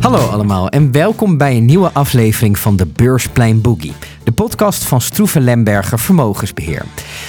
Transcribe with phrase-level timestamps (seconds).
[0.00, 3.92] Hallo allemaal en welkom bij een nieuwe aflevering van de Beursplein Boogie,
[4.24, 6.84] de podcast van Stroeven Lemberger Vermogensbeheer.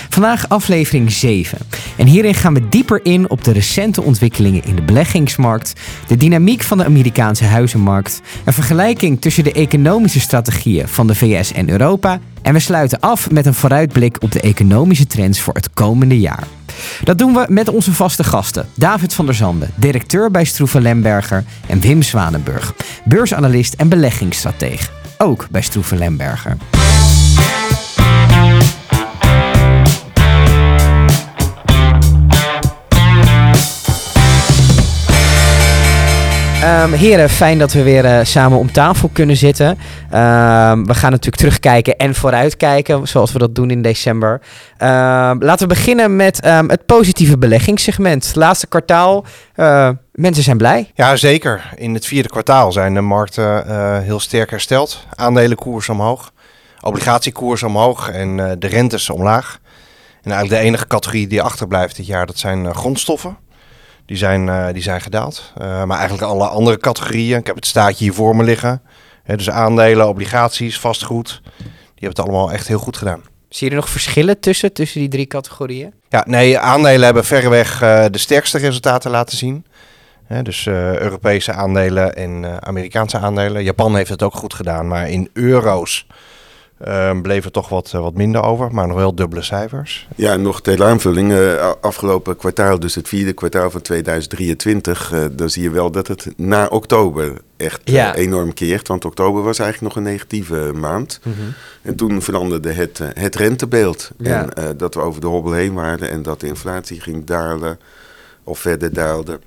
[0.09, 1.57] Vandaag aflevering 7
[1.97, 5.73] en hierin gaan we dieper in op de recente ontwikkelingen in de beleggingsmarkt,
[6.07, 11.53] de dynamiek van de Amerikaanse huizenmarkt, een vergelijking tussen de economische strategieën van de VS
[11.53, 15.73] en Europa en we sluiten af met een vooruitblik op de economische trends voor het
[15.73, 16.43] komende jaar.
[17.03, 18.69] Dat doen we met onze vaste gasten.
[18.75, 21.43] David van der Zanden, directeur bij Stroeven Lemberger.
[21.67, 22.73] En Wim Zwanenburg,
[23.05, 24.89] beursanalist en beleggingsstratege.
[25.17, 26.57] Ook bij Stroeven Lemberger.
[36.63, 39.67] Um, heren, fijn dat we weer uh, samen om tafel kunnen zitten.
[39.67, 39.77] Um,
[40.85, 44.31] we gaan natuurlijk terugkijken en vooruitkijken, zoals we dat doen in december.
[44.31, 48.31] Um, laten we beginnen met het positieve beleggingssegment.
[48.35, 49.25] Laatste kwartaal,
[49.55, 50.91] uh, mensen zijn blij.
[50.93, 51.73] Ja, zeker.
[51.75, 55.05] In het vierde kwartaal zijn de markten uh, heel sterk hersteld.
[55.15, 56.31] Aandelenkoers omhoog,
[56.81, 59.59] obligatiekoers omhoog en de rentes omlaag.
[60.23, 63.37] En eigenlijk de enige categorie die achterblijft dit jaar, dat zijn grondstoffen.
[64.12, 65.53] Die zijn, uh, die zijn gedaald.
[65.62, 67.40] Uh, maar eigenlijk alle andere categorieën.
[67.40, 68.81] Ik heb het staatje hier voor me liggen.
[69.23, 71.41] Hè, dus aandelen, obligaties, vastgoed.
[71.57, 71.63] Die
[71.94, 73.22] hebben het allemaal echt heel goed gedaan.
[73.50, 75.94] Zie je er nog verschillen tussen, tussen die drie categorieën?
[76.09, 79.66] Ja, nee, aandelen hebben verreweg uh, de sterkste resultaten laten zien.
[80.44, 83.63] Dus Europese aandelen en Amerikaanse aandelen.
[83.63, 86.07] Japan heeft het ook goed gedaan, maar in euro's
[86.88, 90.07] Uh, bleef er toch wat, wat minder over, maar nog wel dubbele cijfers.
[90.16, 91.31] Ja, nog ter aanvulling.
[91.31, 96.07] Uh, afgelopen kwartaal, dus het vierde kwartaal van 2023, uh, dan zie je wel dat
[96.07, 98.16] het na oktober echt ja.
[98.16, 98.88] enorm keert.
[98.88, 101.19] Want oktober was eigenlijk nog een negatieve maand.
[101.24, 101.53] Mm -hmm.
[101.81, 104.12] En toen veranderde het, het rentebeeld.
[104.18, 104.50] Ja.
[104.50, 107.79] En dat we over de hobbel heen waren en dat de inflatie ging dalen
[108.44, 109.40] of verder daalde.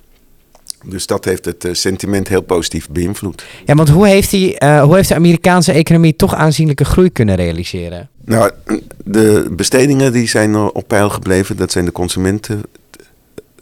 [0.85, 3.45] Dus dat heeft het sentiment heel positief beïnvloed.
[3.65, 7.35] Ja, want hoe heeft, die, uh, hoe heeft de Amerikaanse economie toch aanzienlijke groei kunnen
[7.35, 8.09] realiseren?
[8.25, 8.51] Nou,
[9.03, 11.57] de bestedingen die zijn op peil gebleven.
[11.57, 12.61] Dat zijn de consumenten,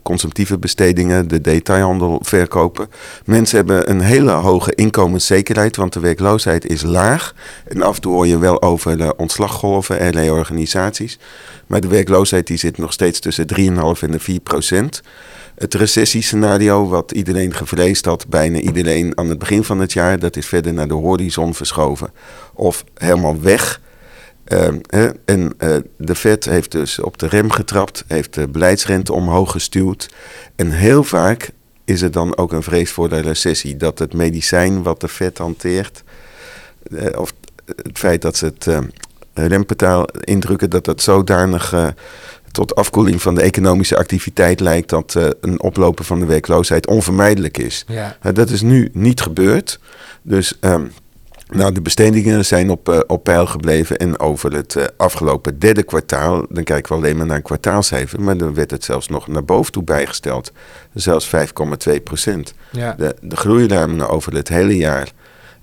[0.01, 2.89] consumptieve bestedingen, de detailhandel verkopen.
[3.25, 7.33] Mensen hebben een hele hoge inkomenszekerheid, want de werkloosheid is laag.
[7.67, 11.19] En af en toe hoor je wel over de ontslaggolven, allerlei organisaties.
[11.67, 15.01] Maar de werkloosheid die zit nog steeds tussen 3,5 en de 4 procent.
[15.55, 20.35] Het recessiescenario, wat iedereen gevreesd had, bijna iedereen aan het begin van het jaar, dat
[20.35, 22.11] is verder naar de horizon verschoven.
[22.53, 23.81] Of helemaal weg.
[24.43, 29.51] Hè, en uh, de Fed heeft dus op de rem getrapt, heeft de beleidsrente omhoog
[29.51, 30.13] gestuurd.
[30.55, 31.49] En heel vaak
[31.85, 33.77] is er dan ook een vrees voor de recessie.
[33.77, 36.03] Dat het medicijn wat de Fed hanteert,
[36.87, 37.33] uh, of
[37.75, 38.67] het feit dat ze het
[39.33, 41.93] rempetaal indrukken, dat dat zodanig
[42.53, 47.57] tot afkoeling van de economische activiteit lijkt dat uh, een oplopen van de werkloosheid onvermijdelijk
[47.57, 47.85] is.
[47.87, 48.17] Ja.
[48.23, 49.79] Uh, dat is nu niet gebeurd.
[50.21, 50.91] Dus um,
[51.49, 53.97] nou, de bestedingen zijn op, uh, op peil gebleven.
[53.97, 58.37] En over het afgelopen derde kwartaal, dan kijken we alleen maar naar een kwartaalcijfer, maar
[58.37, 60.51] dan werd het zelfs nog naar boven toe bijgesteld.
[60.93, 61.29] Zelfs
[61.89, 62.53] 5,2 procent.
[62.71, 62.93] Ja.
[62.97, 65.11] De, de groeiruimingen over het hele jaar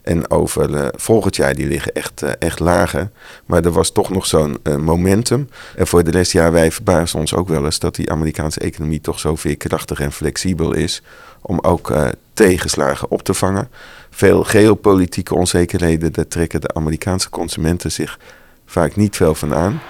[0.03, 3.11] en over uh, volgend jaar, die liggen echt, uh, echt lager.
[3.47, 5.49] Maar er was toch nog zo'n uh, momentum.
[5.77, 9.01] En voor de rest, ja, wij verbazen ons ook wel eens dat die Amerikaanse economie
[9.01, 11.03] toch zo veerkrachtig en flexibel is.
[11.43, 11.93] Om ook
[12.33, 13.69] tegenslagen op te vangen.
[14.11, 18.19] Veel geopolitieke onzekerheden, daar trekken de Amerikaanse consumenten zich
[18.67, 19.81] vaak niet veel van aan.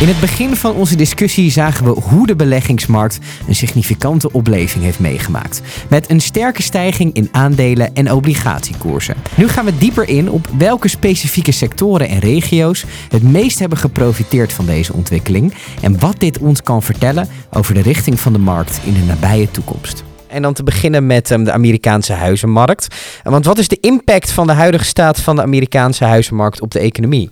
[0.00, 4.98] In het begin van onze discussie zagen we hoe de beleggingsmarkt een significante opleving heeft
[4.98, 5.60] meegemaakt.
[5.88, 9.14] Met een sterke stijging in aandelen en obligatiekoersen.
[9.36, 14.52] Nu gaan we dieper in op welke specifieke sectoren en regio's het meest hebben geprofiteerd
[14.52, 15.54] van deze ontwikkeling.
[15.82, 19.50] En wat dit ons kan vertellen over de richting van de markt in de nabije
[19.50, 20.04] toekomst.
[20.26, 22.86] En dan te beginnen met um, de Amerikaanse huizenmarkt.
[23.22, 26.78] Want wat is de impact van de huidige staat van de Amerikaanse huizenmarkt op de
[26.78, 27.30] economie?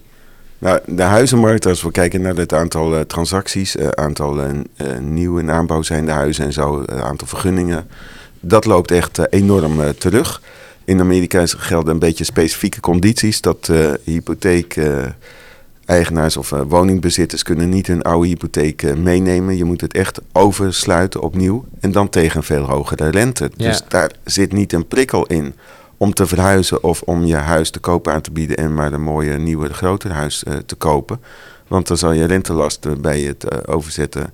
[0.59, 4.51] Nou, de huizenmarkt, als we kijken naar het aantal uh, transacties, uh, aantal uh,
[5.01, 7.89] nieuwe in aanbouw zijnde huizen en zo, aantal vergunningen,
[8.41, 10.43] dat loopt echt enorm terug.
[10.85, 13.71] In Amerika gelden een beetje specifieke condities dat
[14.05, 14.81] hypotheek
[15.85, 19.57] eigenaars of woningbezitters kunnen niet hun oude hypotheek meenemen.
[19.57, 23.51] Je moet het echt oversluiten opnieuw en dan tegen veel hogere rente.
[23.57, 23.69] Ja.
[23.69, 25.55] Dus daar zit niet een prikkel in
[25.97, 29.03] om te verhuizen of om je huis te koop aan te bieden en maar een
[29.03, 31.21] mooie nieuwe groter huis uh, te kopen.
[31.67, 34.33] Want dan zal je rentelast bij het uh, overzetten,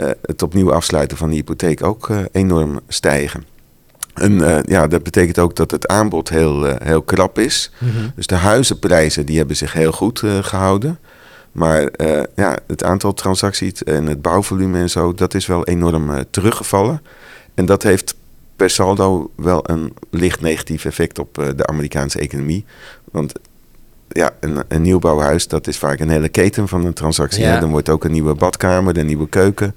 [0.00, 3.44] uh, het opnieuw afsluiten van de hypotheek ook enorm stijgen.
[4.14, 7.70] En ja, dat betekent ook dat het aanbod heel, heel krap is.
[7.78, 8.12] Mm -hmm.
[8.14, 10.98] Dus de huizenprijzen die hebben zich heel goed gehouden.
[11.52, 11.88] Maar
[12.34, 17.02] ja, het aantal transacties en het bouwvolume en zo, dat is wel enorm teruggevallen.
[17.54, 18.14] En dat heeft
[18.58, 22.64] per saldo wel een licht negatief effect op de Amerikaanse economie.
[23.04, 23.32] Want
[24.08, 27.42] ja, een, een nieuwbouwhuis, dat is vaak een hele keten van een transactie.
[27.42, 27.60] Ja.
[27.60, 29.74] Dan wordt ook een nieuwe badkamer, een nieuwe keuken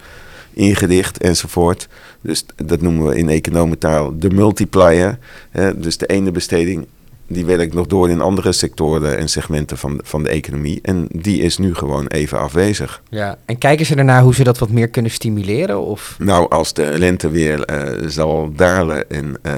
[0.54, 1.88] ingedicht enzovoort.
[2.22, 5.18] Dus dat noemen we in economentaal de multiplier.
[5.50, 5.80] Hè?
[5.80, 6.88] Dus de ene besteding
[7.32, 10.80] die werkt nog door in andere sectoren en segmenten van, van de economie.
[10.82, 13.02] En die is nu gewoon even afwezig.
[13.10, 13.38] Ja.
[13.46, 15.82] En kijken ze ernaar hoe ze dat wat meer kunnen stimuleren?
[15.82, 16.16] Of?
[16.20, 19.36] Nou, als de rente weer uh, zal dalen en...
[19.44, 19.54] Uh,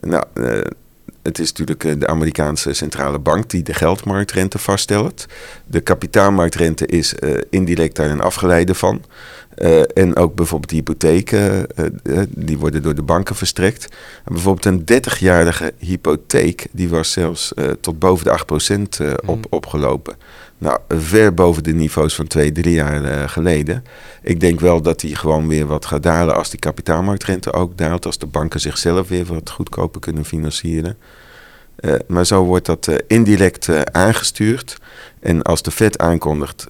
[0.00, 0.60] nou, uh,
[1.22, 5.26] het is natuurlijk de Amerikaanse centrale bank die de geldmarktrente vaststelt.
[5.66, 7.14] De kapitaalmarktrente is
[7.50, 9.04] indirect daar een afgeleide van.
[9.56, 11.66] Uh, en ook bijvoorbeeld de hypotheken,
[12.02, 13.84] uh, die worden door de banken verstrekt.
[14.24, 18.38] En bijvoorbeeld een 30-jarige hypotheek, die was zelfs tot boven de
[18.70, 19.28] 8% mm.
[19.28, 20.16] op, opgelopen.
[20.60, 23.84] Nou, ver boven de niveaus van twee, drie jaar geleden.
[24.22, 28.06] Ik denk wel dat die gewoon weer wat gaat dalen als die kapitaalmarktrente ook daalt.
[28.06, 30.96] Als de banken zichzelf weer wat goedkoper kunnen financieren.
[32.06, 34.78] maar zo wordt dat indirect aangestuurd.
[35.20, 36.66] En als de Fed aankondigt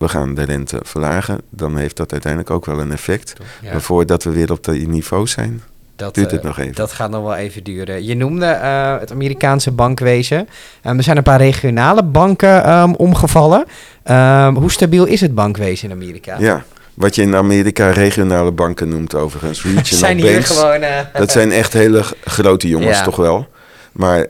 [0.00, 3.32] we gaan de rente verlagen, dan heeft dat uiteindelijk ook wel een effect.
[3.62, 3.72] Ja.
[3.72, 5.62] Maar voordat we weer op dat niveau zijn,
[6.00, 6.74] dat, duurt het uh, nog even.
[6.74, 8.04] Dat gaat nog wel even duren.
[8.04, 10.48] Je noemde uh, het Amerikaanse bankwezen.
[10.84, 13.64] Um, er zijn een paar regionale banken um, omgevallen.
[14.10, 16.36] Um, hoe stabiel is het bankwezen in Amerika?
[16.38, 16.64] Ja,
[16.94, 19.62] wat je in Amerika regionale banken noemt overigens.
[19.62, 20.32] Regional zijn banks.
[20.32, 20.82] hier gewoon...
[20.82, 20.98] Uh...
[21.12, 23.04] Dat zijn echt hele grote jongens ja.
[23.04, 23.48] toch wel.
[23.92, 24.26] Maar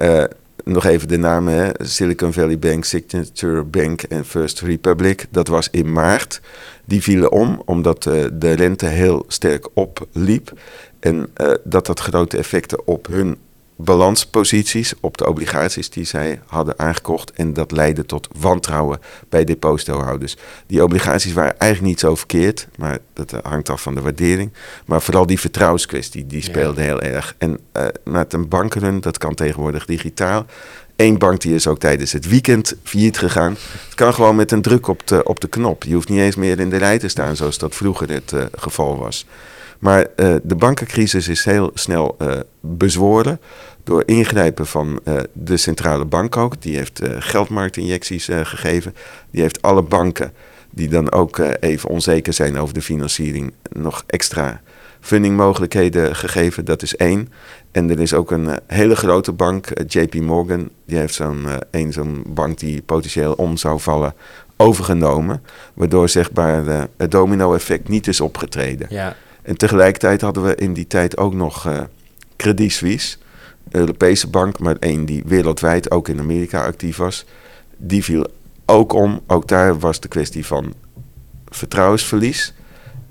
[0.64, 1.70] nog even de namen: hè?
[1.78, 5.26] Silicon Valley Bank, Signature Bank en First Republic.
[5.30, 6.40] Dat was in maart.
[6.84, 10.52] Die vielen om omdat uh, de rente heel sterk opliep.
[11.00, 13.36] En uh, dat had grote effecten op hun
[13.84, 17.32] balansposities, op de obligaties die zij hadden aangekocht.
[17.32, 20.36] En dat leidde tot wantrouwen bij depositohouders.
[20.66, 24.52] Die obligaties waren eigenlijk niet zo verkeerd, maar dat hangt af van de waardering.
[24.84, 26.86] Maar vooral die vertrouwenskwestie, die speelde ja.
[26.86, 27.34] heel erg.
[27.38, 30.46] En uh, met een bankrun, dat kan tegenwoordig digitaal.
[30.96, 33.56] Eén bank die is ook tijdens het weekend failliet gegaan.
[33.86, 35.84] Het kan gewoon met een druk op de, op de knop.
[35.84, 38.44] Je hoeft niet eens meer in de rij te staan zoals dat vroeger het uh,
[38.54, 39.26] geval was.
[39.80, 43.40] Maar uh, de bankencrisis is heel snel uh, bezworen
[43.84, 46.62] door ingrijpen van uh, de centrale bank ook.
[46.62, 48.94] Die heeft geldmarktinjecties gegeven.
[49.30, 50.32] Die heeft alle banken
[50.70, 54.60] die dan ook even onzeker zijn over de financiering nog extra
[55.00, 56.64] fundingmogelijkheden gegeven.
[56.64, 57.28] Dat is één.
[57.72, 60.68] En er is ook een hele grote bank, JP Morgan.
[60.86, 64.14] Die heeft zo'n een zo'n bank die potentieel om zou vallen
[64.56, 65.42] overgenomen.
[65.74, 68.86] Waardoor zeg maar het domino-effect niet is opgetreden.
[68.90, 69.16] Ja.
[69.42, 71.80] En tegelijkertijd hadden we in die tijd ook nog uh,
[72.36, 73.16] Credit Suisse,
[73.70, 77.24] Europese bank, maar één die wereldwijd ook in Amerika actief was.
[77.76, 78.26] Die viel
[78.66, 79.20] ook om.
[79.26, 80.74] Ook daar was de kwestie van
[81.48, 82.54] vertrouwensverlies.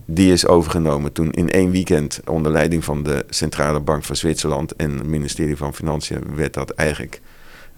[0.05, 4.75] Die is overgenomen toen in één weekend onder leiding van de Centrale Bank van Zwitserland
[4.75, 7.21] en het ministerie van Financiën werd dat eigenlijk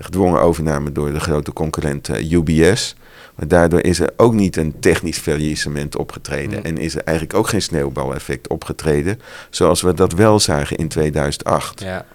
[0.04, 2.96] gedwongen overname door de grote concurrent uh, UBS.
[3.36, 6.64] Maar daardoor is er ook niet een technisch faillissement opgetreden.
[6.64, 9.22] En is er eigenlijk ook geen sneeuwbaleffect opgetreden.
[9.50, 11.82] Zoals we dat wel zagen in 2008.
[11.82, 12.06] Ja.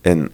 [0.00, 0.30] En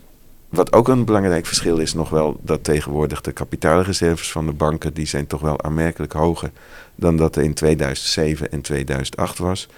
[0.48, 4.94] wat ook een belangrijk verschil is nog wel dat tegenwoordig de kapitaalreserves van de banken,
[4.94, 6.50] die zijn toch wel aanmerkelijk hoger
[6.94, 9.68] dan dat er in 2007 en 2008 was.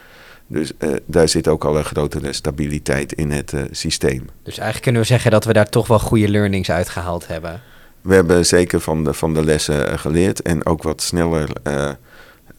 [0.53, 4.29] Dus uh, daar zit ook al een grotere stabiliteit in het uh, systeem.
[4.43, 7.63] Dus eigenlijk kunnen we zeggen dat we daar toch wel goede learnings uitgehaald hebben.
[8.01, 11.91] We hebben zeker van de, van de lessen geleerd en ook wat sneller uh,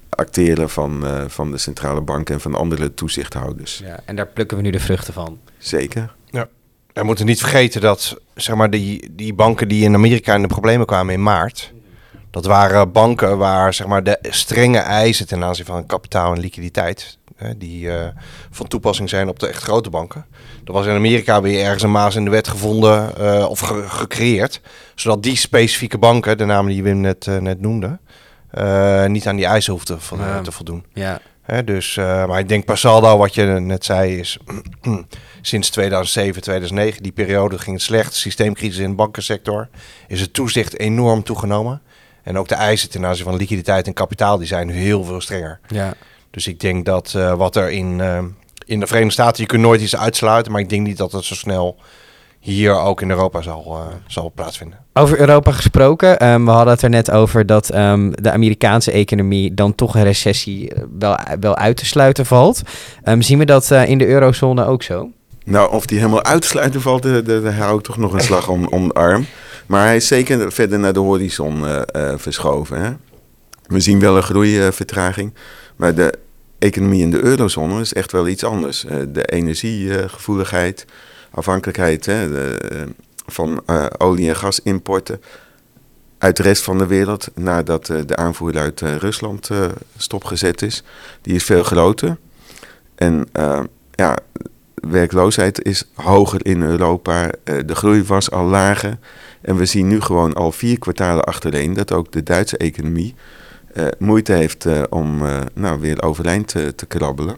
[0.09, 3.81] acteren van, uh, van de centrale bank en van andere toezichthouders.
[3.83, 5.39] Ja, en daar plukken we nu de vruchten van.
[5.57, 6.13] Zeker.
[6.25, 6.47] Ja.
[6.93, 10.47] We moeten niet vergeten dat zeg maar, die, die banken die in Amerika in de
[10.47, 11.73] problemen kwamen in maart,
[12.29, 17.17] dat waren banken waar zeg maar, de strenge eisen ten aanzien van kapitaal en liquiditeit,
[17.43, 18.07] hè, die uh,
[18.51, 20.25] van toepassing zijn op de echt grote banken.
[20.65, 23.83] Er was in Amerika weer ergens een maas in de wet gevonden uh, of ge
[23.87, 24.61] gecreëerd,
[24.95, 27.99] zodat die specifieke banken, de namen die Wim net, uh, net noemde,
[29.07, 30.41] niet aan die eisen hoefden Ja.
[30.41, 30.85] te voldoen.
[30.93, 34.37] Ja, Hè, dus, uh, maar ik denk per saldo, wat je net zei, is
[35.41, 38.13] sinds 2007, 2009, die periode ging het slecht.
[38.13, 39.69] Systeemcrisis in de bankensector.
[40.07, 41.81] Is het toezicht enorm toegenomen.
[42.23, 45.59] En ook de eisen ten aanzien van liquiditeit en kapitaal, die zijn heel veel strenger.
[45.67, 45.93] ja.
[46.31, 48.19] Dus ik denk dat uh, wat er in, uh,
[48.65, 50.51] in de Verenigde Staten, je kunt nooit iets uitsluiten.
[50.51, 51.77] Maar ik denk niet dat het zo snel
[52.39, 54.79] hier ook in Europa zal, uh, zal plaatsvinden.
[54.93, 59.53] Over Europa gesproken, um, we hadden het er net over dat um, de Amerikaanse economie
[59.53, 62.61] dan toch een recessie wel, wel uit te sluiten valt.
[63.05, 65.09] Um, zien we dat uh, in de eurozone ook zo?
[65.45, 68.87] Nou, of die helemaal uitsluiten valt, daar, hou ik toch nog een slag om, om
[68.87, 69.25] de arm.
[69.65, 72.81] Maar hij is zeker verder naar de horizon uh, uh, verschoven.
[72.81, 72.91] Hè?
[73.67, 75.33] We zien wel een groeivertraging,
[75.81, 76.13] maar de
[76.59, 78.85] economie in de eurozone is echt wel iets anders.
[78.85, 80.85] Uh, de energiegevoeligheid,
[81.31, 82.87] afhankelijkheid hè, de,
[83.25, 85.21] van uh, olie- en gasimporten
[86.17, 89.49] uit de rest van de wereld, nadat de aanvoer uit Rusland
[89.97, 90.83] stopgezet is,
[91.21, 92.17] die is veel groter.
[92.95, 93.27] En
[93.91, 94.17] ja,
[94.73, 98.97] werkloosheid is hoger in Europa, de groei was al lager.
[99.41, 103.15] En we zien nu gewoon al vier kwartalen achtereen dat ook de Duitse economie
[103.73, 107.35] uh, moeite heeft uh, om uh, nou, weer overeind te, te krabbelen.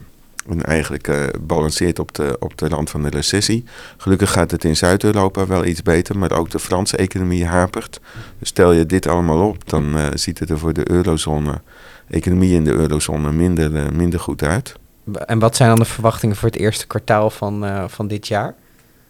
[0.48, 3.64] En eigenlijk balanceert op de, op de rand van de recessie.
[3.96, 8.00] Gelukkig gaat het in Zuid-Europa wel iets beter, maar ook de Franse economie hapert.
[8.38, 11.60] Dus stel je dit allemaal op, dan ziet het er voor de eurozone,
[12.08, 14.74] economie in de eurozone minder, minder goed uit.
[15.12, 18.54] En wat zijn dan de verwachtingen voor het eerste kwartaal van, van dit jaar?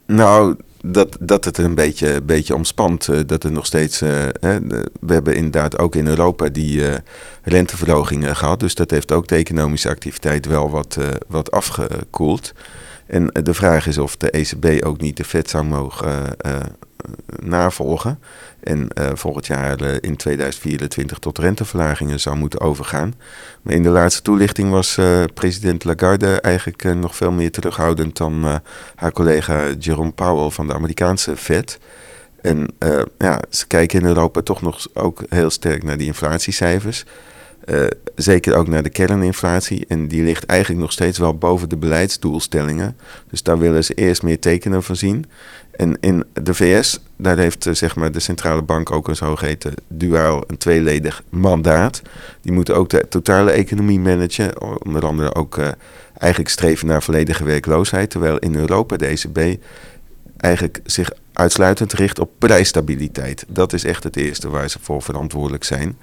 [0.06, 3.08] Nou, dat, dat het een beetje, beetje omspant.
[3.08, 4.00] Uh, dat er nog steeds.
[4.00, 4.60] Hè,
[5.00, 6.94] we hebben inderdaad ook in Europa die uh,
[7.42, 8.60] renteverhogingen gehad.
[8.60, 10.98] Dus dat heeft ook de economische activiteit wel wat,
[11.28, 12.52] wat afgekoeld.
[13.06, 16.36] En de vraag is of de ECB ook niet de vet zou mogen
[17.42, 18.18] navolgen.
[18.60, 23.14] En uh, volgend jaar uh, in 2024 tot renteverlagingen zou moeten overgaan.
[23.62, 28.60] Maar in de laatste toelichting was uh, president Lagarde eigenlijk nog veel meer terughoudend dan
[28.94, 31.78] haar collega Jerome Powell van de Amerikaanse Fed.
[32.42, 32.68] En
[33.18, 37.04] ja, ze kijken in Europa toch nog ook heel sterk naar die inflatiecijfers.
[37.66, 39.84] Uh, zeker ook naar de kerninflatie.
[39.88, 42.96] En die ligt eigenlijk nog steeds wel boven de beleidsdoelstellingen.
[43.30, 45.24] Dus daar willen ze eerst meer tekenen van zien.
[45.70, 49.74] En in de VS, daar heeft uh, zeg maar de centrale bank ook een zogeheten
[49.88, 52.02] duaal, een tweeledig mandaat.
[52.40, 54.62] Die moeten ook de totale economie managen.
[54.84, 55.68] Onder andere ook uh,
[56.18, 58.10] eigenlijk streven naar volledige werkloosheid.
[58.10, 59.60] Terwijl in Europa de ECB
[60.36, 63.44] eigenlijk zich uitsluitend richt op prijsstabiliteit.
[63.48, 65.96] Dat is echt het eerste waar ze voor verantwoordelijk zijn.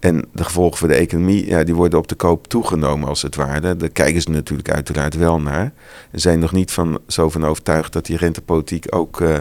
[0.00, 3.34] En de gevolgen voor de economie, ja, die worden op de koop toegenomen als het
[3.34, 3.76] ware.
[3.76, 5.72] Daar kijken ze natuurlijk uiteraard wel naar.
[6.12, 9.38] Ze zijn nog niet van, zo van overtuigd dat die rentepolitiek ook uh,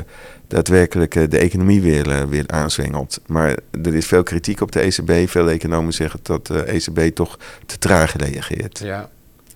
[0.48, 3.20] daadwerkelijk uh, de economie weer, uh, weer aanzwengelt.
[3.26, 5.30] Maar er is veel kritiek op de ECB.
[5.30, 8.80] Veel economen zeggen dat de ECB toch te traag reageert.
[8.80, 9.10] Ja.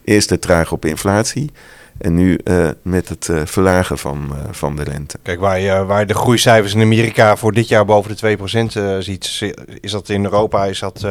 [0.03, 1.51] Eerst te traag op inflatie.
[2.01, 5.17] En nu uh, met het uh, verlagen van, uh, van de rente.
[5.21, 8.37] Kijk, waar je, waar de groeicijfers in Amerika voor dit jaar boven de
[8.99, 11.07] 2% ziet, is dat in Europa is dat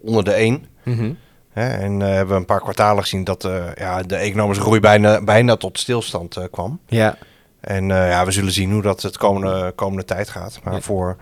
[0.00, 0.66] onder de 1.
[0.82, 1.16] Mm -hmm.
[1.52, 5.56] Hè, en hebben we een paar kwartalen gezien dat ja, de economische groei bijna, bijna
[5.56, 6.80] tot stilstand kwam.
[6.86, 7.16] Ja.
[7.60, 10.60] En ja, we zullen zien hoe dat het komende, komende tijd gaat.
[10.64, 10.80] Maar ja.
[10.80, 11.16] voor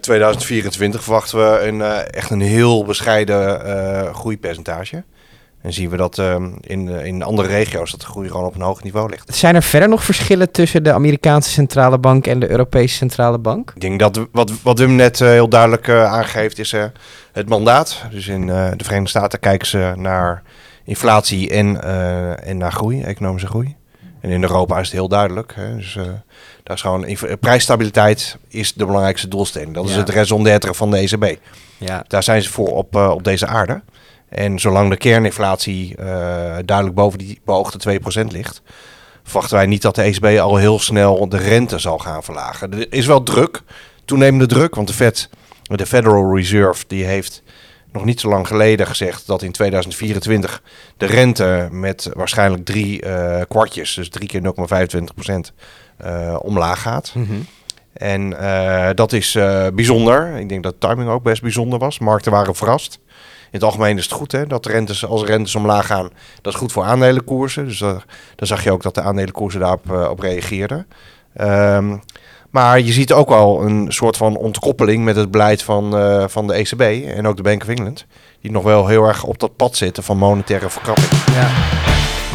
[0.00, 5.02] 2024 verwachten we een, echt een heel bescheiden groeipercentage.
[5.60, 8.60] En zien we dat uh, in, in andere regio's dat de groei gewoon op een
[8.60, 9.34] hoog niveau ligt.
[9.34, 13.72] Zijn er verder nog verschillen tussen de Amerikaanse centrale bank en de Europese centrale bank?
[13.74, 16.74] Ik denk dat wat, wat Wim net uh, heel duidelijk uh, aangeeft is
[17.32, 18.02] het mandaat.
[18.10, 20.42] Dus in de Verenigde Staten kijken ze naar
[20.84, 21.82] inflatie en,
[22.42, 23.76] en naar groei, economische groei.
[24.20, 25.52] En in Europa is het heel duidelijk.
[25.54, 25.76] Hè?
[25.76, 25.98] Dus
[26.62, 27.06] daar is gewoon
[27.40, 29.74] prijsstabiliteit is de belangrijkste doelstelling.
[29.74, 29.90] Dat ja.
[29.90, 31.38] is het raison d'être van de ECB.
[31.78, 32.04] Ja.
[32.06, 33.82] Daar zijn ze voor op, op deze aarde.
[34.28, 36.04] En zolang de kerninflatie uh,
[36.64, 38.62] duidelijk boven die beoogde 2% ligt,
[39.22, 42.72] verwachten wij niet dat de ECB al heel snel de rente zal gaan verlagen.
[42.72, 43.62] Er is wel druk,
[44.04, 45.28] toenemende druk, want de Fed,
[45.62, 47.42] de Federal Reserve, die heeft
[47.92, 50.62] nog niet zo lang geleden gezegd dat in 2024
[50.96, 55.54] de rente met waarschijnlijk drie uh, kwartjes, dus drie keer 0,25%
[56.04, 57.12] uh, omlaag gaat.
[57.14, 57.46] Mm -hmm.
[57.92, 59.32] En uh, dat is
[59.74, 60.36] bijzonder.
[60.36, 61.98] Ik denk dat de timing ook best bijzonder was.
[61.98, 62.98] Markten waren verrast
[63.50, 66.10] het algemeen is het goed hè, dat rentes, als rentes omlaag gaan,
[66.42, 67.64] dat is goed voor aandelenkoersen.
[67.64, 67.88] Dus uh,
[68.34, 70.86] dan zag je ook dat de aandelenkoersen daarop uh, op reageerden.
[71.40, 72.00] Um,
[72.50, 76.46] maar je ziet ook wel een soort van ontkoppeling met het beleid van, uh, van
[76.46, 78.06] de ECB en ook de Bank of England.
[78.40, 81.10] Die nog wel heel erg op dat pad zitten van monetaire verkrapping.
[81.32, 81.50] Ja.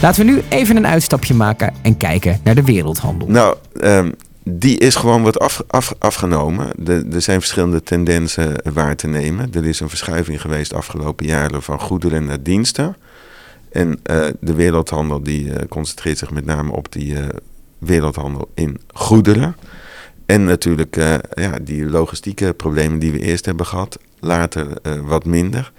[0.02, 3.28] Laten we nu even een uitstapje maken en kijken naar de wereldhandel.
[3.28, 6.86] Nou, um, die is gewoon wat af, af, afgenomen.
[7.14, 9.54] Er zijn verschillende tendensen waar te nemen.
[9.54, 12.96] Er is een verschuiving geweest de afgelopen jaren van goederen naar diensten.
[13.72, 17.20] En uh, de wereldhandel die uh, concentreert zich met name op die uh,
[17.78, 19.56] wereldhandel in goederen.
[20.26, 20.96] En natuurlijk
[21.34, 24.68] ja, die logistieke problemen die we eerst hebben gehad, later
[25.04, 25.72] wat minder.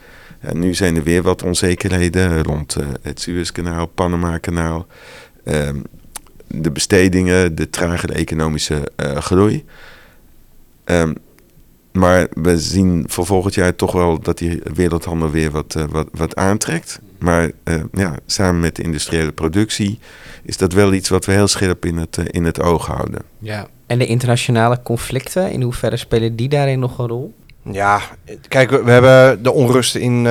[0.52, 4.86] Nu zijn er weer wat onzekerheden rond het Suezkanaal, Panama-kanaal.
[6.54, 9.64] Ehm, de bestedingen, de tragere economische uh, groei.
[10.84, 11.14] Um,
[11.92, 16.08] maar we zien voor volgend jaar toch wel dat die wereldhandel weer wat, uh, wat,
[16.12, 17.00] wat aantrekt.
[17.18, 19.98] Maar uh, ja, samen met de industriële productie
[20.42, 23.22] is dat wel iets wat we heel scherp in het, in het oog houden.
[23.38, 23.66] Ja.
[23.86, 27.34] En de internationale conflicten, in hoeverre spelen die daarin nog een rol?
[27.62, 28.00] Ja,
[28.48, 30.26] kijk, we hebben de onrust in,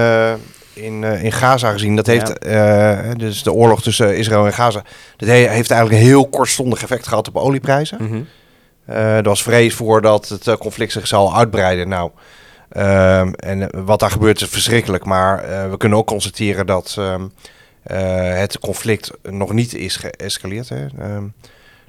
[0.74, 1.96] in, eh, in Gaza gezien.
[1.96, 4.84] Dat heeft, eh, dus de oorlog tussen Israël en Gaza,
[5.18, 7.98] dat he- heeft eigenlijk een heel kortstondig effect gehad op olieprijzen.
[8.86, 11.88] Eh, er was vrees voor dat het conflict zich zou uitbreiden.
[11.90, 12.12] Nou,
[12.70, 15.06] ehm, en wat daar gebeurt is verschrikkelijk.
[15.06, 17.26] Maar we kunnen ook constateren dat ehm,
[17.84, 20.70] eh, het conflict nog niet is geëscaleerd.
[20.70, 20.86] Hè.
[21.00, 21.24] Ehm,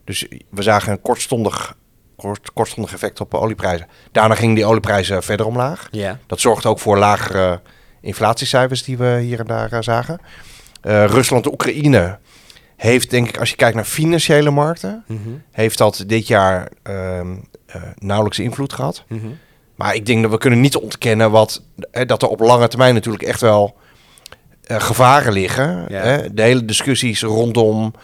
[0.05, 1.75] dus we zagen een kortstondig,
[2.17, 3.87] kort, kortstondig effect op olieprijzen.
[4.13, 5.89] Daarna gingen die olieprijzen verder omlaag.
[5.91, 6.19] Ja.
[6.27, 7.61] Dat zorgt ook voor lagere
[8.05, 10.19] inflatiecijfers die we hier en daar eh, zagen.
[10.81, 12.19] Eh, Rusland en Oekraïne
[12.77, 15.19] heeft, denk ik, als je kijkt naar financiële markten, Mhm.
[15.51, 17.35] heeft dat dit jaar ehm,
[17.67, 19.05] eh, nauwelijks invloed gehad.
[19.09, 19.27] Mhm.
[19.75, 22.95] Maar ik denk dat we kunnen niet ontkennen wat, hè, dat er op lange termijn
[22.95, 23.77] natuurlijk echt wel
[24.67, 25.85] gevaren liggen.
[25.89, 26.01] Ja.
[26.03, 26.35] Hè?
[26.35, 27.95] De hele discussies rondom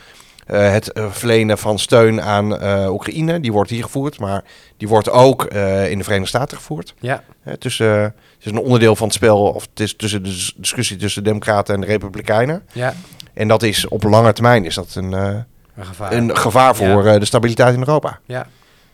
[0.57, 4.45] het eh, verlenen van steun aan eh, Oekraïne, die wordt hier gevoerd, maar
[4.76, 6.95] die wordt ook eh, in de Verenigde Staten gevoerd.
[7.00, 7.23] Ja.
[7.59, 10.97] Tussen, het is een onderdeel van het spel, of het is tussen de dis- discussie
[10.97, 12.62] tussen de Democraten en de Republikeinen.
[12.73, 12.95] Ja.
[13.35, 15.35] En dat is op lange termijn is dat een, eh,
[15.76, 16.12] Een gevaar.
[16.12, 18.19] een gevaar voor eh, de stabiliteit in Europa.
[18.26, 18.47] ja.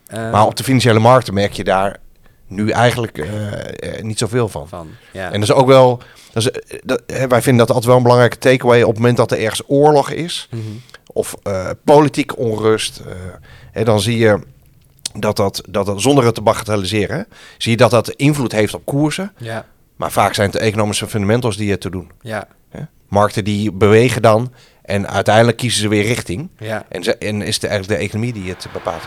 [0.06, 1.96] Eh, Maar op de financiële markten merk je daar
[2.46, 3.52] nu eigenlijk eh,
[3.96, 4.68] eh, niet zoveel van.
[4.68, 4.88] van.
[5.12, 5.24] Ja.
[5.26, 6.00] En dat is ook wel.
[6.32, 8.98] Dat is, eh, dat, hè, wij vinden dat altijd wel een belangrijke takeaway op het
[8.98, 10.62] moment dat er ergens oorlog is Mhm.
[11.16, 12.98] Of eh, politiek onrust.
[12.98, 13.14] eh,
[13.72, 14.38] hè, dan zie je
[15.14, 17.26] dat dat, dat dat, zonder het te bagatelliseren,
[17.58, 19.32] zie je dat dat invloed heeft op koersen.
[19.38, 19.66] Ja.
[19.96, 22.10] Maar vaak zijn het de economische fundamentals die het te doen.
[22.20, 22.48] Ja.
[22.68, 22.80] Hè.
[23.08, 26.48] Markten die bewegen dan en uiteindelijk kiezen ze weer richting.
[26.58, 26.84] Ja.
[26.88, 29.02] En, ze, en is het eigenlijk de economie die het bepaalt.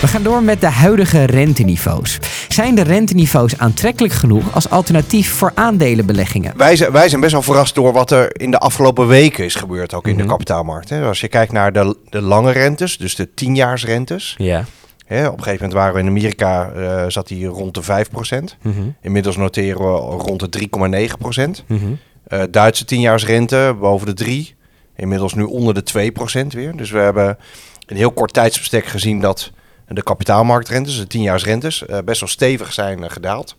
[0.00, 2.18] We gaan door met de huidige renteniveaus.
[2.48, 6.52] Zijn de renteniveaus aantrekkelijk genoeg als alternatief voor aandelenbeleggingen?
[6.56, 9.54] Wij zijn, wij zijn best wel verrast door wat er in de afgelopen weken is
[9.54, 10.22] gebeurd, ook in Mhm.
[10.22, 10.88] de kapitaalmarkt.
[10.88, 11.04] Hè.
[11.04, 14.34] Als je kijkt naar de, de lange rentes, dus de tienjaarsrentes.
[14.38, 14.64] Ja.
[15.06, 18.56] Hè, op een gegeven moment waren we in Amerika, eh, zat die rond de 5%.
[18.62, 18.80] Mhm.
[19.02, 21.64] Inmiddels noteren we rond de 3,9%.
[21.66, 21.84] Mhm.
[22.26, 24.54] Eh, Duitse tienjaarsrente boven de 3.
[24.96, 26.76] Inmiddels nu onder de 2% weer.
[26.76, 27.38] Dus we hebben
[27.86, 29.50] een heel kort tijdsbestek gezien dat
[29.94, 33.56] de kapitaalmarktrentes, de tienjaarsrentes, eh, best wel stevig zijn eh, gedaald.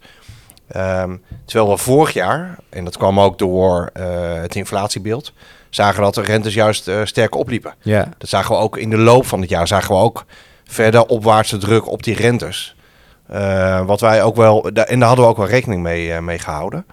[0.67, 5.33] Ehm, terwijl we vorig jaar, en dat kwam ook door eh, het inflatiebeeld,
[5.69, 7.73] zagen dat de rentes juist eh, sterk opliepen.
[7.81, 8.09] Ja.
[8.17, 10.25] Dat zagen we ook in de loop van het jaar, zagen we ook
[10.63, 12.75] verder opwaartse druk op die rentes.
[13.85, 16.85] Wat wij ook wel, en daar hadden we ook wel rekening mee, mee gehouden.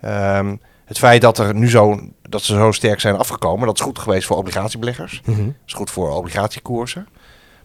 [0.00, 3.84] Ehm, het feit dat, er nu zo, dat ze zo sterk zijn afgekomen, dat is
[3.84, 5.20] goed geweest voor obligatiebeleggers.
[5.24, 5.44] Mhm.
[5.44, 7.06] Dat is goed voor obligatiekoersen.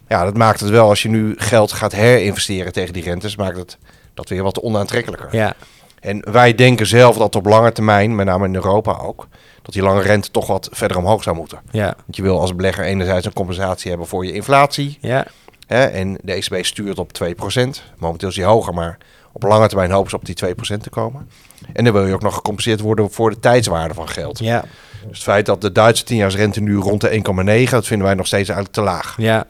[0.08, 3.56] Ja, dat maakt het wel, als je nu geld gaat herinvesteren tegen die rentes, maakt
[3.56, 3.78] het
[4.14, 5.28] dat weer wat onaantrekkelijker.
[5.30, 5.54] Ja.
[6.00, 9.28] En wij denken zelf dat op lange termijn, met name in Europa ook,
[9.62, 11.60] dat die lange rente toch wat verder omhoog zou moeten.
[11.70, 11.84] Ja.
[11.84, 14.98] Want je wil als belegger enerzijds een compensatie hebben voor je inflatie.
[15.00, 15.26] Ja.
[15.66, 17.82] Hè, en de ECB stuurt op 2%.
[17.98, 18.98] Momenteel is die hoger, maar
[19.32, 21.28] op lange termijn hopen ze op die 2% te komen.
[21.72, 24.38] En dan wil je ook nog gecompenseerd worden voor de tijdswaarde van geld.
[24.38, 24.64] Ja.
[25.06, 27.22] Dus het feit dat de Duitse 10-jaarsrente nu rond de
[27.64, 29.14] 1,9, dat vinden wij nog steeds eigenlijk te laag.
[29.18, 29.46] Ja.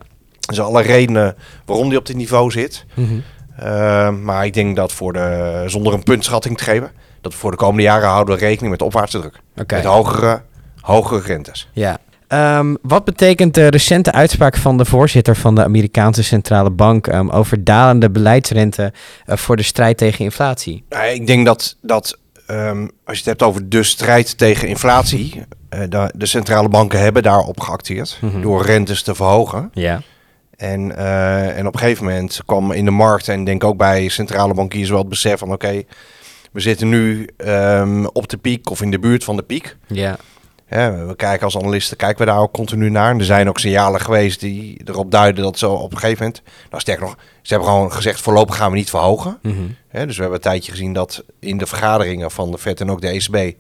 [0.46, 2.84] Zijn alle redenen waarom die op dit niveau zit.
[2.94, 3.14] Mhm.
[3.62, 7.50] Uh, maar ik denk dat voor de, zonder een puntschatting te geven, dat we voor
[7.50, 9.40] de komende jaren houden we rekening met opwaartse druk.
[9.54, 10.42] Met hogere,
[10.80, 11.68] hogere rentes.
[11.72, 11.98] Ja.
[12.28, 17.28] Ehm, wat betekent de recente uitspraak van de voorzitter van de Amerikaanse Centrale Bank ehm,
[17.28, 18.92] over dalende beleidsrente
[19.26, 20.84] eh, voor de strijd tegen inflatie?
[20.88, 22.18] Nou, ik denk dat, dat
[22.50, 25.42] um, als je het hebt over de strijd tegen inflatie,
[25.74, 28.40] uh, de, de, centrale banken hebben daarop geacteerd Mhm.
[28.40, 29.70] door rentes te verhogen.
[29.72, 30.02] Ja.
[30.56, 34.08] En, uh, en op een gegeven moment kwam in de markt en denk ook bij
[34.08, 35.82] centrale bankiers wel het besef van oké,
[36.52, 39.76] we zitten nu um, op de piek of in de buurt van de piek.
[39.86, 40.16] Ja.
[40.68, 43.10] Ja, we kijken als analisten, kijken we daar ook continu naar.
[43.10, 46.42] En er zijn ook signalen geweest die erop duiden dat zo op een gegeven moment...
[46.70, 49.38] Nou, sterker nog, ze hebben gewoon gezegd voorlopig gaan we niet verhogen.
[49.42, 49.62] Mhm.
[49.92, 52.90] Ja, dus we hebben een tijdje gezien dat in de vergaderingen van de FED en
[52.90, 53.56] ook de ECB...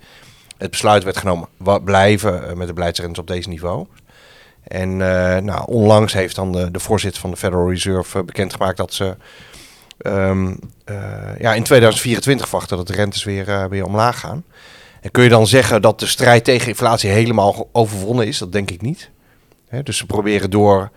[0.58, 3.86] het besluit werd genomen, we blijven eh, met de beleidsrentes op deze niveau.
[4.66, 8.76] En uh, nou, onlangs heeft dan de, de voorzitter van de Federal Reserve uh, bekendgemaakt
[8.76, 9.16] dat ze...
[9.98, 10.58] Um,
[10.90, 10.96] uh,
[11.38, 14.44] ja, in 2024 verwachten dat de rentes weer, weer omlaag gaan.
[15.00, 18.38] En kun je dan zeggen dat de strijd tegen inflatie helemaal overwonnen is?
[18.38, 19.10] Dat denk ik niet.
[19.68, 20.90] He, dus ze proberen door,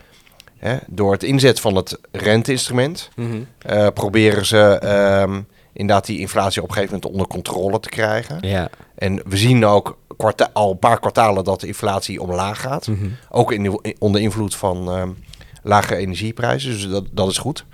[0.88, 3.10] door het inzet van het renteinstrument...
[3.18, 4.82] Uh, proberen ze
[5.24, 8.38] um, inderdaad die inflatie op een gegeven moment onder controle te krijgen.
[8.42, 8.70] Ja.
[8.96, 12.88] En we zien ook kwarta- al een paar kwartalen dat de inflatie omlaag gaat.
[12.88, 13.08] Mhm.
[13.30, 15.24] Ook in de, onder invloed van um,
[15.64, 16.72] lage energieprijzen.
[16.72, 17.66] Dus dat, dat is goed.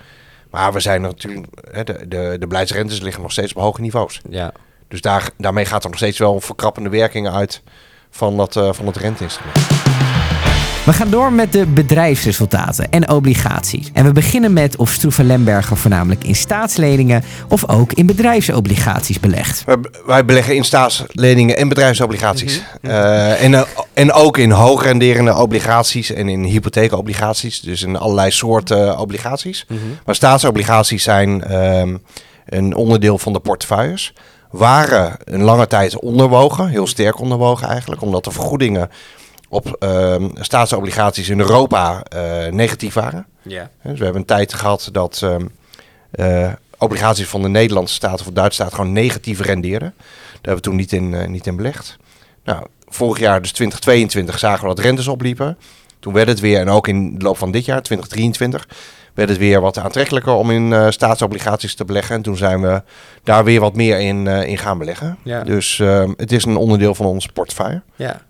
[0.51, 4.21] Maar we zijn natuurlijk, hè, de, de, de beleidsrentes liggen nog steeds op hoge niveaus.
[4.29, 4.51] Ja.
[4.87, 7.61] Dus daar, daarmee gaat er nog steeds wel verkrappende werkingen uit
[8.09, 9.94] van, dat, uh, van het renteinstrument.
[10.85, 13.89] We gaan door met de bedrijfsresultaten en obligaties.
[13.93, 19.63] En we beginnen met of Stroeven Lemberger voornamelijk in staatsleningen of ook in bedrijfsobligaties belegt.
[20.05, 22.61] Wij, beleggen in staatsleningen en bedrijfsobligaties.
[22.81, 23.61] Eh, en, eh,
[23.93, 27.59] en ook in hoogrenderende obligaties en in hypotheekobligaties.
[27.59, 29.65] Dus in allerlei soorten obligaties.
[30.05, 31.97] Maar staatsobligaties zijn ehm,
[32.45, 34.13] een onderdeel van de portefeuilles.
[34.51, 38.89] Waren een lange tijd onderwogen, heel sterk onderwogen eigenlijk, omdat de vergoedingen
[39.55, 43.25] op ehm, staatsobligaties in Europa eh, negatief waren.
[43.41, 43.69] Ja.
[43.83, 45.45] Dus we hebben een tijd gehad dat ehm,
[46.11, 49.93] eh, obligaties van de Nederlandse staat of de Duitse staat gewoon negatief rendeerden.
[49.97, 51.97] Daar hebben we toen niet in, eh, niet in belegd.
[52.43, 55.57] Nou, vorig jaar, dus 2022, zagen we dat rentes opliepen.
[55.99, 58.67] Toen werd het weer, en ook in de loop van dit jaar, 2023,
[59.13, 62.15] werd het weer wat aantrekkelijker om in staatsobligaties te beleggen.
[62.15, 62.83] En toen zijn we
[63.23, 65.17] daar weer wat meer in, in gaan beleggen.
[65.23, 65.43] Ja.
[65.43, 67.81] Dus ehm, het is een onderdeel van ons portefeuille.
[67.95, 68.21] Ja.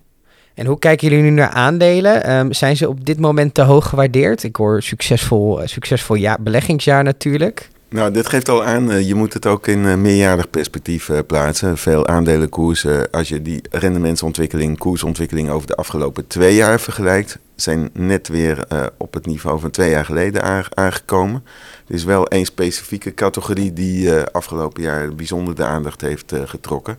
[0.56, 2.24] En hoe kijken jullie nu naar aandelen?
[2.24, 4.42] Ehm, zijn ze op dit moment te hoog gewaardeerd?
[4.42, 7.68] Ik hoor succesvol, eh, succesvol ja, beleggingsjaar natuurlijk.
[7.88, 11.78] Nou, dit geeft al aan, eh, je moet het ook in eh, meerjarig perspectief plaatsen.
[11.78, 18.28] Veel aandelenkoersen, als je die rendementsontwikkeling, koersontwikkeling over de afgelopen twee jaar vergelijkt, zijn net
[18.28, 18.66] weer
[18.96, 21.44] op het niveau van twee jaar geleden aang- aangekomen.
[21.88, 26.98] Er is wel één specifieke categorie die afgelopen jaar bijzonder de aandacht heeft getrokken.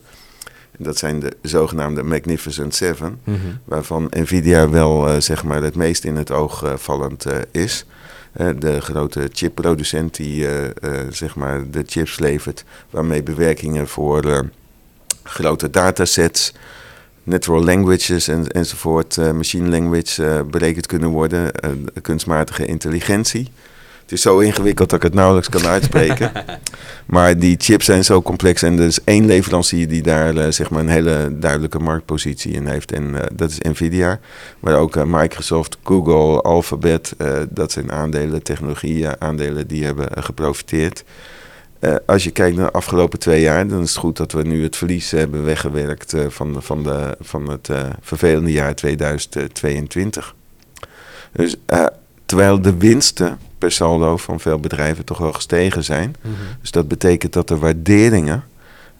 [0.78, 3.20] Dat zijn de zogenaamde Magnificent Seven,
[3.66, 7.86] waarvan Nvidia wel eh, zeg maar het meest in het oog eh, vallend eh, is.
[8.60, 10.48] De grote chipproducent die
[11.10, 14.46] zeg maar de chips levert, waarmee bewerkingen voor
[15.24, 16.54] grote datasets,
[17.24, 21.52] natural languages en, enzovoort, machine language berekend kunnen worden,
[22.02, 23.52] kunstmatige intelligentie.
[24.08, 26.32] Het is zo ingewikkeld dat ik het nauwelijks kan uitspreken.
[27.06, 30.70] maar die chips zijn zo complex en er is één leverancier die daar eh, zeg
[30.70, 32.92] maar een hele duidelijke marktpositie in heeft.
[32.92, 34.20] En eh, dat is Nvidia.
[34.60, 37.16] Maar ook eh, Microsoft, Google, Alphabet,
[37.50, 41.04] dat zijn aandelen, technologie aandelen die hebben geprofiteerd.
[42.06, 44.64] Als je kijkt naar de afgelopen twee jaar, dan is het goed dat we nu
[44.64, 47.70] het verlies hebben weggewerkt van, de- van, de, van het
[48.02, 50.36] vervelende jaar 2022.
[51.32, 51.56] Dus
[52.26, 56.16] terwijl de winsten per saldo van veel bedrijven toch wel gestegen zijn.
[56.62, 58.44] Dus dat betekent dat de waarderingen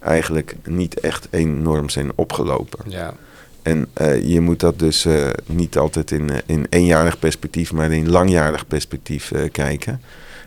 [0.00, 2.90] eigenlijk niet echt enorm zijn opgelopen.
[2.90, 3.14] Ja.
[3.62, 7.92] En eh, je moet dat dus eh, niet altijd in, eh, in eenjarig perspectief, maar
[7.92, 10.02] in langjarig perspectief kijken.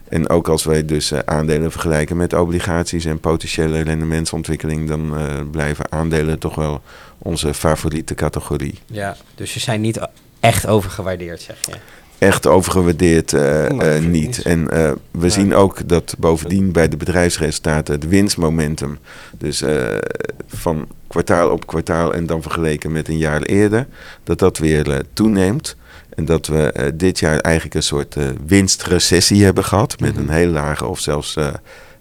[0.10, 5.14] En ook als wij dus aandelen vergelijken met obligaties en potentiële rendementsontwikkeling, dan
[5.52, 6.82] blijven aandelen toch wel
[7.18, 8.80] onze favoriete categorie.
[8.86, 9.18] ja.
[9.36, 10.00] Dus ze zijn niet
[10.40, 11.74] echt overgewaardeerd, zeg je.
[12.22, 14.42] Echt overgewaardeerd eh, eh, niet.
[14.42, 18.98] En eh, we zien ook dat bovendien bij de bedrijfsresultaten het winstmomentum,
[19.38, 19.64] dus
[20.48, 23.88] van kwartaal op kwartaal en dan vergeleken met een jaar eerder,
[24.24, 25.76] dat dat weer toeneemt.
[26.10, 30.00] En dat we dit jaar eigenlijk een soort winstrecessie hebben gehad.
[30.00, 31.38] Met een heel lage of zelfs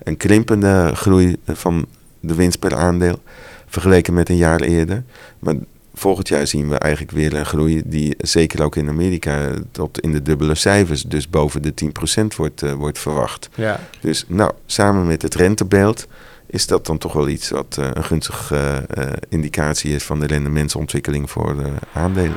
[0.02, 1.87] een krimpende groei van
[2.20, 3.22] de winst per aandeel.
[3.66, 5.02] Vergeleken met een jaar eerder.
[5.38, 5.54] Maar
[6.00, 10.12] volgend jaar zien we eigenlijk weer een groei die zeker ook in Amerika tot in
[10.12, 13.48] de dubbele cijfers, dus boven de 10% wordt, eh, wordt verwacht.
[13.54, 13.80] Ja.
[14.00, 16.06] Dus nou, samen met het rentebeeld
[16.46, 20.20] is dat dan toch wel iets wat eh, een gunstige eh, eh, indicatie is van
[20.20, 22.36] de rendementsontwikkeling voor eh, aandelen.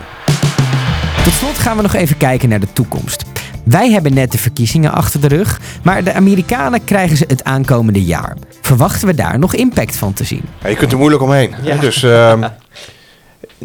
[1.24, 3.24] Tot slot gaan we nog even kijken naar de toekomst.
[3.64, 8.04] Wij hebben net de verkiezingen achter de rug, maar de Amerikanen krijgen ze het aankomende
[8.04, 8.38] jaar.
[8.62, 10.44] Verwachten we daar nog impact van te zien?
[10.62, 11.56] Ja, je kunt er moeilijk omheen.
[11.62, 11.78] Ja.
[11.78, 12.48] Dus ehm,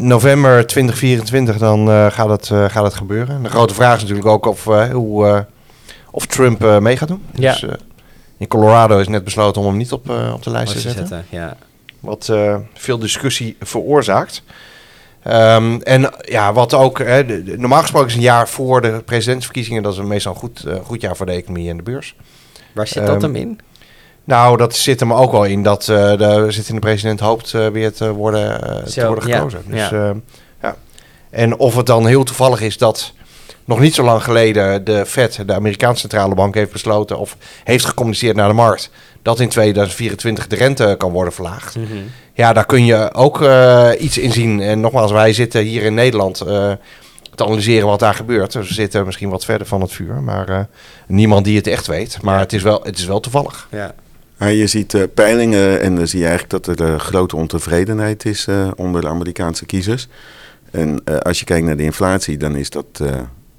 [0.01, 3.35] november 2024 dan eh, gaat, het, eh, gaat het gebeuren.
[3.35, 5.45] En de grote vraag is natuurlijk ook of, eh, hoe,
[6.11, 7.23] of Trump mee gaat doen.
[7.33, 7.51] Ja.
[7.51, 7.65] Dus,
[8.37, 11.25] in Colorado is net besloten om hem niet op, op de lijst te zetten.
[11.29, 11.55] Ja.
[11.99, 12.31] Wat
[12.73, 14.43] veel discussie veroorzaakt.
[15.23, 19.01] Ehm, en ja, wat ook, hè, de- de- normaal gesproken is een jaar voor de
[19.05, 22.15] presidentsverkiezingen, dat is meestal een goed, goed jaar voor de economie en de beurs.
[22.73, 23.59] Waar zit dat Ehm, hem in?
[24.29, 27.93] Nou, dat zit hem ook wel in dat eh, de zittende president hoopt eh, weer
[27.93, 29.61] te worden, eh, te ja, gekozen.
[29.65, 30.13] Dus, ja.
[30.61, 30.75] ja.
[31.29, 33.13] En of het dan heel toevallig is dat
[33.65, 37.85] nog niet zo lang geleden de Fed, de Amerikaanse centrale bank, heeft besloten of heeft
[37.85, 41.75] gecommuniceerd naar de markt dat in 2024 de rente kan worden verlaagd.
[42.33, 43.45] Ja, daar kun je ook
[43.99, 44.61] iets in zien.
[44.61, 46.77] En nogmaals, wij zitten hier in Nederland te
[47.35, 48.51] analyseren wat daar gebeurt.
[48.51, 50.67] Dus we zitten misschien wat verder van het vuur, maar
[51.07, 52.21] niemand die het echt weet.
[52.21, 53.67] Maar het, is wel, het is wel toevallig.
[53.71, 53.95] Ja.
[54.39, 58.25] Maar je ziet eh, peilingen en dan zie je eigenlijk dat er eh, grote ontevredenheid
[58.25, 60.07] is eh, onder de Amerikaanse kiezers.
[60.71, 63.01] En als je kijkt naar de inflatie, dan is dat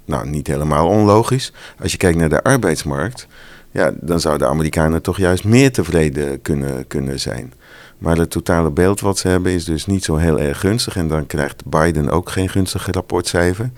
[0.05, 1.53] nou, niet helemaal onlogisch.
[1.81, 3.27] Als je kijkt naar de arbeidsmarkt,
[3.71, 7.53] ja, dan zouden de Amerikanen toch juist meer tevreden kunnen, kunnen zijn.
[7.97, 10.95] Maar het totale beeld wat ze hebben is dus niet zo heel erg gunstig.
[10.95, 13.69] En dan krijgt Biden ook geen gunstig rapportcijfer.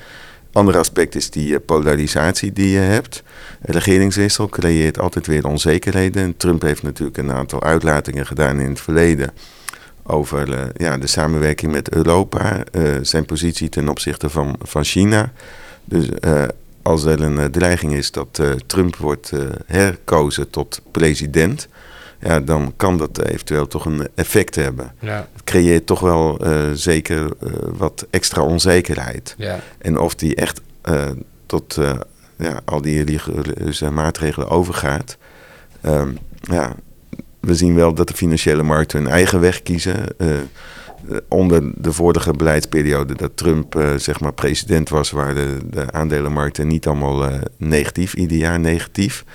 [0.53, 3.23] Ander aspect is die polarisatie die je hebt.
[3.61, 6.23] regeringswissel creëert altijd weer onzekerheden.
[6.23, 9.31] En Trump heeft natuurlijk een aantal uitlatingen gedaan in het verleden
[10.03, 12.63] over ja, de samenwerking met Europa,
[13.01, 15.31] zijn positie ten opzichte van, van China.
[15.85, 16.07] Dus
[16.81, 19.31] als er een dreiging is dat Trump wordt
[19.65, 21.67] herkozen tot president,
[22.23, 24.91] ja, dan kan dat eventueel toch een effect hebben.
[24.99, 25.27] Ja.
[25.33, 29.35] Het creëert toch wel uh, zeker uh, wat extra onzekerheid.
[29.37, 29.59] Ja.
[29.77, 31.01] En of die echt uh,
[31.45, 31.79] tot
[32.37, 35.17] ja, al die religieuze maatregelen overgaat.
[35.85, 36.75] Um, ja,
[37.39, 40.05] we zien wel dat de financiële markten hun eigen weg kiezen.
[41.27, 46.87] onder de vorige beleidsperiode dat Trump zeg maar president was, waren de, de aandelenmarkten niet
[46.87, 49.25] allemaal negatief, ieder jaar negatief.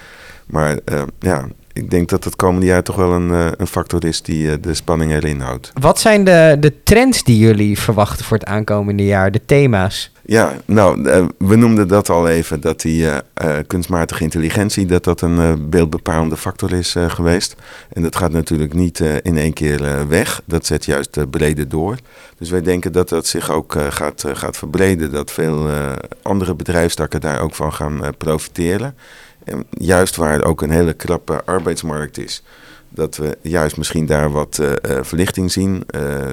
[0.46, 0.79] Maar
[1.18, 4.50] ja, ik denk dat het komende jaar toch wel een, eh, een factor is die
[4.50, 5.72] eh, de spanning erin houdt.
[5.80, 10.10] Wat zijn de, de trends die jullie verwachten voor het aankomende jaar, de thema's?
[10.24, 13.06] Ja, nou, eh, we noemden dat al even, dat die
[13.66, 17.54] kunstmatige intelligentie, dat dat een beeldbepalende factor is geweest.
[17.92, 21.96] En dat gaat natuurlijk niet in één keer weg, dat zet juist breder door.
[22.38, 25.68] Dus wij denken dat dat zich ook gaat, gaat verbreden, dat veel
[26.22, 28.94] andere bedrijfstakken daar ook van gaan profiteren.
[29.70, 32.42] Juist waar ook een hele krappe arbeidsmarkt is,
[32.88, 35.82] dat we juist misschien daar wat uh, verlichting zien.
[35.96, 36.30] Uh,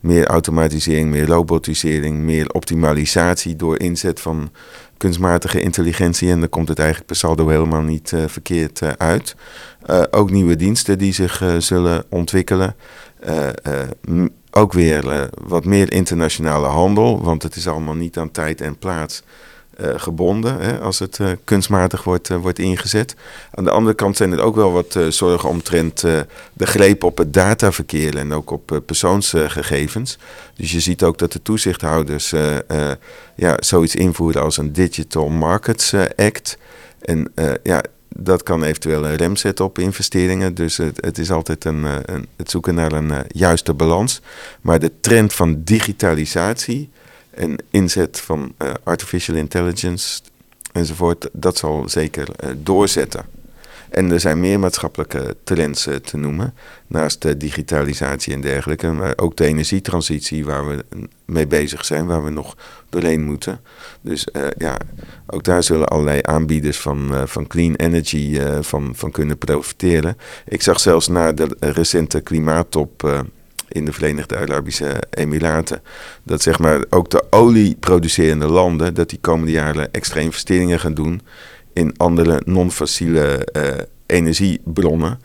[0.00, 4.50] meer automatisering, meer robotisering, meer optimalisatie door inzet van
[4.96, 6.30] kunstmatige intelligentie.
[6.30, 9.36] En dan komt het eigenlijk per saldo helemaal niet verkeerd uit.
[10.10, 12.76] ook nieuwe diensten die zich zullen ontwikkelen.
[14.50, 19.22] ook weer wat meer internationale handel, want het is allemaal niet aan tijd en plaats.
[19.80, 23.14] Uh, gebonden hè, als het uh, kunstmatig wordt, uh, wordt ingezet.
[23.54, 26.00] Aan de andere kant zijn er ook wel wat zorgen omtrent
[26.52, 30.18] de greep op het dataverkeer en ook op persoonsgegevens.
[30.54, 32.34] Dus je ziet ook dat de toezichthouders
[33.34, 36.58] ja, zoiets invoeren als een Digital Markets Act.
[37.00, 40.54] En ja, dat kan eventueel een rem zetten op investeringen.
[40.54, 44.20] Dus het, het is altijd een, een, het zoeken naar een juiste balans.
[44.60, 46.90] Maar de trend van digitalisatie
[47.36, 50.20] en inzet van uh, artificial intelligence
[50.72, 53.24] enzovoort, dat zal zeker uh, doorzetten.
[53.88, 56.54] En er zijn meer maatschappelijke trends uh, te noemen,
[56.86, 60.84] naast de digitalisatie en dergelijke, maar ook de energietransitie waar we
[61.24, 62.56] mee bezig zijn, waar we nog
[62.88, 63.60] doorheen moeten.
[64.00, 64.76] Dus ja,
[65.26, 70.16] ook daar zullen allerlei aanbieders van, van clean energy van, van kunnen profiteren.
[70.48, 73.24] Ik zag zelfs na de recente klimaattop
[73.68, 75.82] in de Verenigde Arabische Emiraten.
[76.22, 81.20] Dat zeg maar ook de olieproducerende landen, dat die komende jaren extra investeringen gaan doen
[81.72, 83.62] in andere non-fossiele uh,
[84.06, 85.20] energiebronnen.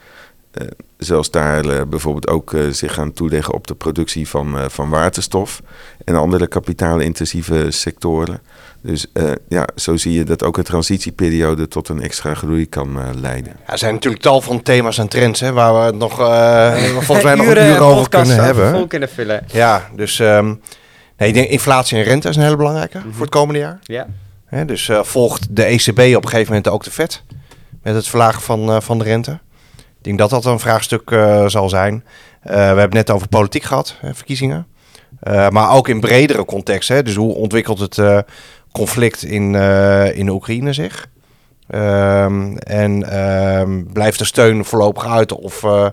[1.04, 5.62] Zelfs daar uh, bijvoorbeeld ook zich gaan toeleggen op de productie van, van waterstof
[6.06, 8.42] en andere kapitaalintensieve sectoren.
[8.82, 12.98] Dus uh, ja, zo zie je dat ook een transitieperiode tot een extra groei kan
[12.98, 13.54] uh, leiden.
[13.66, 16.76] Ja, er zijn natuurlijk tal van thema's en trends hè, waar we het nog uh,
[17.08, 18.72] volgens mij nog een uur over kunnen hebben.
[18.72, 19.44] Vol kunnen vullen.
[19.48, 20.62] Ja, dus um,
[21.18, 23.14] nee, ik denk inflatie en rente is een hele belangrijke mm -hmm.
[23.14, 23.80] voor het komende jaar.
[23.84, 24.08] Ja.
[24.46, 27.24] Hè, dus volgt de ECB op een gegeven moment ook de vet
[27.84, 29.40] met het verlagen van, van de rente.
[30.02, 31.10] Ik denk dat dat een vraagstuk
[31.48, 32.04] zal zijn.
[32.42, 34.68] we hebben het net over politiek gehad, hè, verkiezingen.
[35.50, 36.90] maar ook in bredere context.
[36.90, 38.26] Hè, dus hoe ontwikkelt het
[38.72, 39.56] conflict in,
[40.14, 41.10] in Oekraïne zich?
[41.76, 43.20] Um, en
[43.60, 45.88] um, blijft de steun voorlopig uit of uh,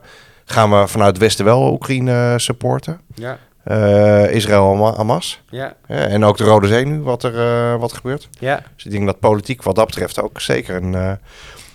[0.44, 3.00] gaan we vanuit het Westen wel Oekraïne supporten?
[3.14, 3.38] Ja.
[3.64, 5.42] Uh, Israël Hamas.
[5.50, 5.74] Ja.
[5.88, 5.94] ja.
[5.94, 8.28] En ook de Rode Zee nu, wat er wat gebeurt.
[8.38, 8.62] Ja.
[8.76, 11.18] Dus ik denk dat politiek wat dat betreft ook zeker een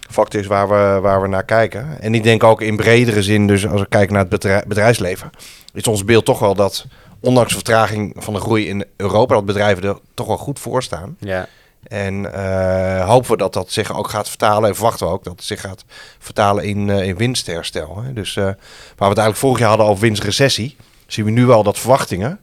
[0.09, 2.01] factor is waar we, waar we naar kijken.
[2.01, 5.29] En ik denk ook in bredere zin, dus als we kijken naar het bedrijfsleven,
[5.73, 6.85] is ons beeld toch wel dat
[7.19, 10.83] ondanks de vertraging van de groei in Europa, dat bedrijven er toch wel goed voor
[10.83, 11.17] staan.
[11.19, 11.47] Ja.
[11.83, 14.69] En uh, hopen we dat dat zich ook gaat vertalen.
[14.69, 15.85] En verwachten we ook dat het zich gaat
[16.19, 18.01] vertalen in, uh, in winstherstel.
[18.03, 18.13] Hè.
[18.13, 18.55] Dus uh, waar
[18.97, 20.75] we het eigenlijk vorig jaar hadden over winstrecessie,
[21.07, 22.39] zien we nu wel dat verwachtingen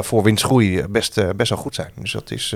[0.00, 1.90] voor winstgroei best, best wel goed zijn.
[1.94, 2.54] Dus dat is,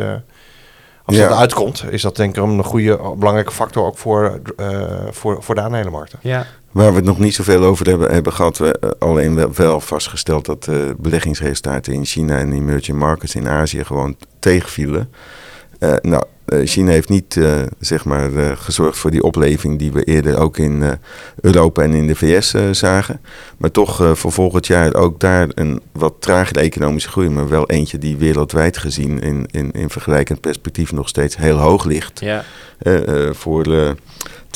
[1.06, 1.28] als ja.
[1.28, 4.40] dat uitkomt, is dat denk ik een goede, belangrijke factor ook voor,
[5.10, 6.18] voor, voor de aandelenmarkten.
[6.22, 6.46] Ja.
[6.70, 9.80] Waar we het nog niet zoveel over hebben, hebben gehad, we uh, alleen wel, wel,
[9.80, 15.10] vastgesteld dat de beleggingsresultaten in China en emerging markets in Azië gewoon tegenvielen.
[15.86, 16.24] Uh, nou,
[16.64, 17.40] China heeft niet
[17.78, 20.98] zeg maar, gezorgd voor die opleving die we eerder ook in
[21.40, 23.20] Europa en in de VS zagen.
[23.56, 27.98] Maar toch voor volgend jaar ook daar een wat tragere economische groei, maar wel eentje
[27.98, 32.20] die wereldwijd gezien in, in, in vergelijkend perspectief nog steeds heel hoog ligt.
[32.20, 32.44] Ja.
[33.32, 33.94] voor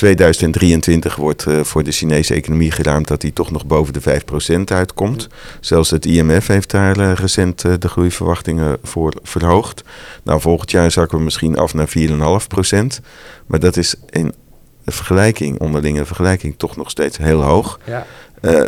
[0.01, 4.23] 2023 wordt uh, voor de Chinese economie geraamd dat die toch nog boven de
[4.61, 5.29] 5% uitkomt.
[5.61, 9.83] Zelfs het IMF heeft daar uh, recent uh, de groeiverwachtingen voor verhoogd.
[10.23, 12.15] Nou, volgend jaar zakken we misschien af naar 4,5%.
[13.47, 14.35] Maar dat is in
[14.87, 17.79] vergelijking, onderlinge vergelijking, toch nog steeds heel hoog.
[17.85, 18.07] Ja.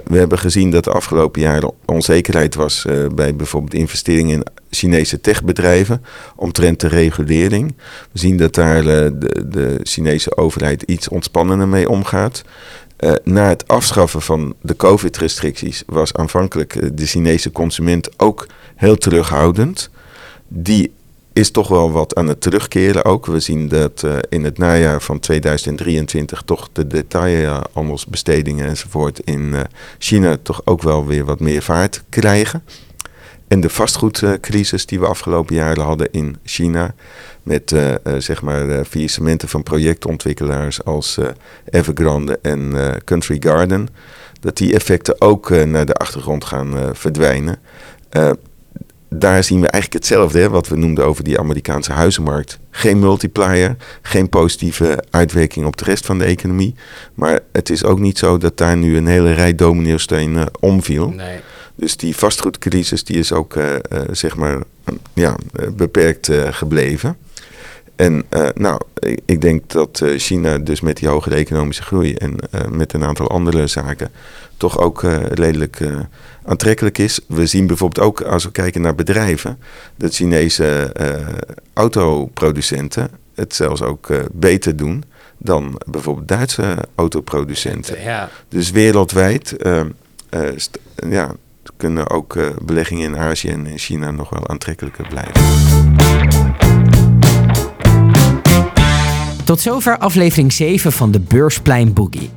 [0.05, 6.05] We hebben gezien dat de afgelopen jaren onzekerheid was bij bijvoorbeeld investeringen in Chinese techbedrijven
[6.37, 7.75] omtrent de regulering.
[8.13, 9.11] We zien dat daar uh,
[9.47, 12.43] de, Chinese overheid iets ontspannender mee omgaat.
[13.25, 19.91] na het afschaffen van de COVID-restricties was aanvankelijk de Chinese consument ook heel terughoudend.
[20.49, 20.93] Die
[21.33, 23.27] is toch wel wat aan het terugkeren ook.
[23.27, 29.55] We zien dat in het najaar van 2023 toch de detailhandelsbestedingen enzovoort in
[29.99, 32.63] China toch ook wel weer wat meer vaart krijgen.
[33.53, 36.95] En de vastgoedcrisis die we afgelopen jaren hadden in China,
[37.43, 41.19] met uh, zeg maar faillissementen van projectontwikkelaars als
[41.65, 43.89] Evergrande en Country Garden,
[44.41, 47.59] dat die effecten ook naar de achtergrond gaan verdwijnen
[49.15, 52.59] daar zien we eigenlijk hetzelfde, hè, wat we noemden over die Amerikaanse huizenmarkt.
[52.71, 56.75] Geen multiplier, geen positieve uitwerking op de rest van de economie.
[57.15, 61.09] Maar het is ook niet zo dat daar nu een hele rij domineerstenen omviel.
[61.11, 61.41] Nee.
[61.75, 64.63] Dus die vastgoedcrisis die is ook uh, uh, zeg maar
[65.13, 65.37] ja,
[65.73, 67.17] beperkt uh, gebleven.
[67.97, 68.81] En nou,
[69.25, 72.37] ik, denk dat China dus met die hogere economische groei en
[72.71, 74.11] met een aantal andere zaken
[74.57, 75.81] toch ook redelijk
[76.45, 77.21] aantrekkelijk is.
[77.27, 79.59] We zien bijvoorbeeld ook als we kijken naar bedrijven,
[79.97, 80.93] dat Chinese
[81.73, 85.05] autoproducenten het zelfs ook beter doen
[85.39, 88.03] dan bijvoorbeeld Duitse autoproducenten.
[88.03, 88.31] Ja.
[88.49, 89.57] Dus wereldwijd
[91.11, 91.35] ja,
[91.83, 95.43] kunnen ook beleggingen in Azië en in China nog wel aantrekkelijker blijven.
[99.45, 102.31] Tot zover aflevering 7 van de Beursplein Boogie.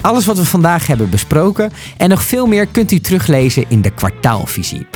[0.00, 3.90] Alles wat we vandaag hebben besproken en nog veel meer kunt u teruglezen in de
[3.90, 4.86] kwartaalvisie.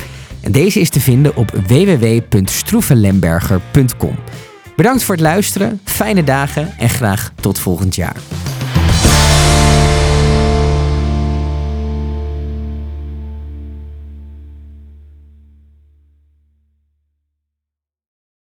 [0.41, 4.15] En deze is te vinden op www.stroevenlemberger.com.
[4.75, 8.15] Bedankt voor het luisteren, fijne dagen en graag tot volgend jaar.